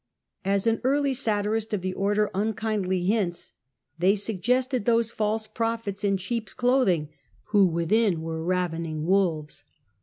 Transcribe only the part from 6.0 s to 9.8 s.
in sheep's clothing, who within were ravening wolves.